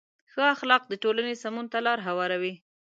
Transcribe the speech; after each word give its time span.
ښه 0.31 0.43
اخلاق 0.55 0.83
د 0.87 0.93
ټولنې 1.03 1.33
سمون 1.43 1.65
ته 1.73 1.77
لاره 1.85 2.03
هواروي. 2.07 2.53